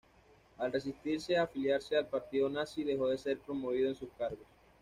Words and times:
Al 0.57 0.71
resistirse 0.73 1.37
a 1.37 1.43
afiliarse 1.43 1.95
al 1.95 2.07
Partido 2.07 2.49
Nazi 2.49 2.83
dejó 2.83 3.07
de 3.07 3.19
ser 3.19 3.37
promovido 3.37 3.87
en 3.87 3.93
sus 3.93 4.09
cargos. 4.17 4.47